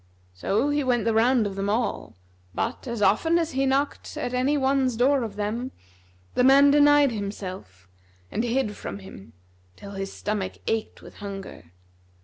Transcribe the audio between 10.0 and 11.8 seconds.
stomach ached with hunger.